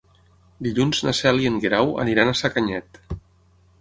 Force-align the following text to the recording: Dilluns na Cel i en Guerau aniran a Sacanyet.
Dilluns 0.67 1.01
na 1.07 1.13
Cel 1.19 1.43
i 1.43 1.47
en 1.49 1.59
Guerau 1.65 1.93
aniran 2.05 2.33
a 2.33 2.37
Sacanyet. 2.43 3.03